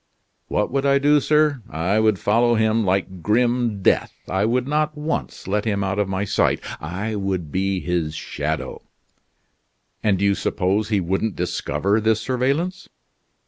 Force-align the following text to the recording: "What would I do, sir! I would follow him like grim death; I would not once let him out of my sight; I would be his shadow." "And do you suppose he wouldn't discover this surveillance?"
"What 0.47 0.71
would 0.71 0.83
I 0.83 0.97
do, 0.97 1.19
sir! 1.19 1.61
I 1.69 1.99
would 1.99 2.17
follow 2.17 2.55
him 2.55 2.83
like 2.83 3.21
grim 3.21 3.83
death; 3.83 4.11
I 4.27 4.45
would 4.45 4.67
not 4.67 4.97
once 4.97 5.47
let 5.47 5.63
him 5.63 5.83
out 5.83 5.99
of 5.99 6.09
my 6.09 6.23
sight; 6.25 6.59
I 6.79 7.15
would 7.15 7.51
be 7.51 7.79
his 7.79 8.15
shadow." 8.15 8.81
"And 10.01 10.17
do 10.17 10.25
you 10.25 10.33
suppose 10.33 10.89
he 10.89 10.99
wouldn't 10.99 11.35
discover 11.35 12.01
this 12.01 12.19
surveillance?" 12.19 12.89